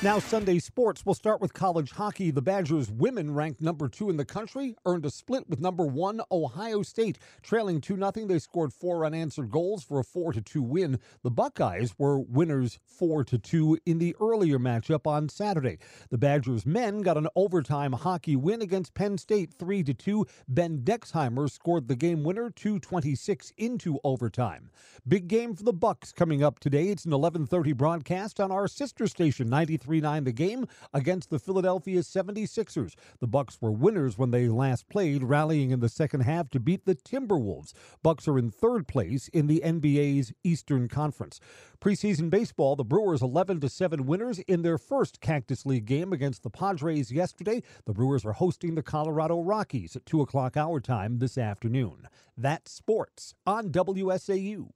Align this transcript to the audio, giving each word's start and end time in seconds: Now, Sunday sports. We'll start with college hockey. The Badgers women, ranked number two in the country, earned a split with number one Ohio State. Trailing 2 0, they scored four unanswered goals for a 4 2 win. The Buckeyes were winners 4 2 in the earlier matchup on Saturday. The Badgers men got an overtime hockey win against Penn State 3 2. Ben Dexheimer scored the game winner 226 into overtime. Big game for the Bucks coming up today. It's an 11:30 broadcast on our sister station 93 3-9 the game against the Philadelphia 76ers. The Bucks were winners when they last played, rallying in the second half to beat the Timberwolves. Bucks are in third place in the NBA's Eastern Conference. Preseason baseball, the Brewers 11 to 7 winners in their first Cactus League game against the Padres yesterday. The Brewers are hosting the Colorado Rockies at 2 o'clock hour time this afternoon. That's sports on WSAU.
Now, 0.00 0.20
Sunday 0.20 0.60
sports. 0.60 1.04
We'll 1.04 1.16
start 1.16 1.40
with 1.40 1.52
college 1.52 1.90
hockey. 1.90 2.30
The 2.30 2.40
Badgers 2.40 2.88
women, 2.88 3.34
ranked 3.34 3.60
number 3.60 3.88
two 3.88 4.10
in 4.10 4.16
the 4.16 4.24
country, 4.24 4.76
earned 4.86 5.04
a 5.04 5.10
split 5.10 5.50
with 5.50 5.58
number 5.58 5.84
one 5.84 6.20
Ohio 6.30 6.82
State. 6.82 7.18
Trailing 7.42 7.80
2 7.80 7.96
0, 7.96 8.12
they 8.28 8.38
scored 8.38 8.72
four 8.72 9.04
unanswered 9.04 9.50
goals 9.50 9.82
for 9.82 9.98
a 9.98 10.04
4 10.04 10.34
2 10.34 10.62
win. 10.62 11.00
The 11.24 11.32
Buckeyes 11.32 11.98
were 11.98 12.20
winners 12.20 12.78
4 12.86 13.24
2 13.24 13.78
in 13.86 13.98
the 13.98 14.14
earlier 14.20 14.60
matchup 14.60 15.04
on 15.08 15.28
Saturday. 15.28 15.78
The 16.10 16.18
Badgers 16.18 16.64
men 16.64 17.02
got 17.02 17.16
an 17.16 17.26
overtime 17.34 17.92
hockey 17.92 18.36
win 18.36 18.62
against 18.62 18.94
Penn 18.94 19.18
State 19.18 19.52
3 19.58 19.82
2. 19.82 20.24
Ben 20.46 20.78
Dexheimer 20.78 21.50
scored 21.50 21.88
the 21.88 21.96
game 21.96 22.22
winner 22.22 22.50
226 22.50 23.52
into 23.56 23.98
overtime. 24.04 24.70
Big 25.08 25.26
game 25.26 25.56
for 25.56 25.64
the 25.64 25.72
Bucks 25.72 26.12
coming 26.12 26.44
up 26.44 26.60
today. 26.60 26.86
It's 26.86 27.04
an 27.04 27.10
11:30 27.10 27.76
broadcast 27.76 28.38
on 28.38 28.52
our 28.52 28.68
sister 28.68 29.08
station 29.08 29.48
93 29.48 29.87
3-9 29.88 30.24
the 30.24 30.32
game 30.32 30.66
against 30.92 31.30
the 31.30 31.38
Philadelphia 31.38 32.00
76ers. 32.00 32.94
The 33.20 33.26
Bucks 33.26 33.58
were 33.60 33.70
winners 33.70 34.18
when 34.18 34.30
they 34.30 34.48
last 34.48 34.88
played, 34.88 35.24
rallying 35.24 35.70
in 35.70 35.80
the 35.80 35.88
second 35.88 36.20
half 36.20 36.50
to 36.50 36.60
beat 36.60 36.84
the 36.84 36.94
Timberwolves. 36.94 37.72
Bucks 38.02 38.28
are 38.28 38.38
in 38.38 38.50
third 38.50 38.86
place 38.86 39.28
in 39.28 39.46
the 39.46 39.62
NBA's 39.64 40.32
Eastern 40.44 40.88
Conference. 40.88 41.40
Preseason 41.80 42.28
baseball, 42.28 42.76
the 42.76 42.84
Brewers 42.84 43.22
11 43.22 43.60
to 43.60 43.68
7 43.68 44.04
winners 44.04 44.40
in 44.40 44.62
their 44.62 44.78
first 44.78 45.20
Cactus 45.20 45.64
League 45.64 45.86
game 45.86 46.12
against 46.12 46.42
the 46.42 46.50
Padres 46.50 47.10
yesterday. 47.10 47.62
The 47.86 47.94
Brewers 47.94 48.24
are 48.24 48.32
hosting 48.32 48.74
the 48.74 48.82
Colorado 48.82 49.40
Rockies 49.40 49.96
at 49.96 50.04
2 50.04 50.20
o'clock 50.20 50.56
hour 50.56 50.80
time 50.80 51.18
this 51.18 51.38
afternoon. 51.38 52.08
That's 52.36 52.72
sports 52.72 53.34
on 53.46 53.70
WSAU. 53.70 54.70